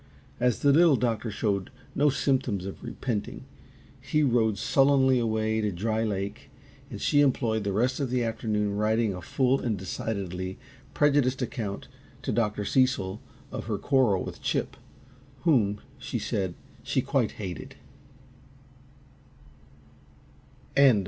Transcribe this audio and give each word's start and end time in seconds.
As 0.39 0.61
the 0.61 0.71
Little 0.73 0.95
Doctor 0.95 1.29
showed 1.29 1.69
no 1.93 2.09
symptoms 2.09 2.65
of 2.65 2.81
repenting, 2.83 3.45
he 3.99 4.23
rode 4.23 4.57
sullenly 4.57 5.19
away 5.19 5.61
to 5.61 5.71
Dry 5.71 6.03
Lake, 6.03 6.49
and 6.89 6.99
she 6.99 7.21
employed 7.21 7.63
the 7.63 7.71
rest 7.71 7.99
of 7.99 8.09
the 8.09 8.23
afternoon 8.23 8.75
writing 8.75 9.13
a 9.13 9.21
full 9.21 9.59
and 9.61 9.77
decidedly 9.77 10.57
prejudiced 10.95 11.43
account 11.43 11.87
to 12.23 12.31
Dr. 12.31 12.65
Cecil 12.65 13.21
of 13.51 13.65
her 13.65 13.77
quarrel 13.77 14.23
with 14.23 14.41
Chip, 14.41 14.75
whom, 15.41 15.79
she 15.99 16.17
said, 16.17 16.55
she 16.81 17.03
quite 17.03 17.33
hated. 17.33 17.75